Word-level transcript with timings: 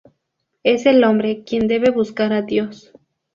Es 0.63 0.87
el 0.87 1.03
hombre 1.03 1.43
quien 1.43 1.67
debe 1.67 1.91
buscar 1.91 2.33
a 2.33 2.41
Dios. 2.41 2.91